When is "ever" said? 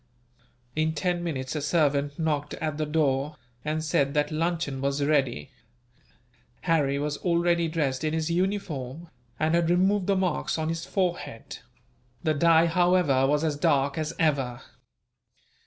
14.17-14.61